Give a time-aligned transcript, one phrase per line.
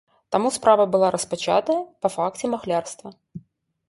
[0.35, 3.13] Таму справа была распачатая па факце махлярства.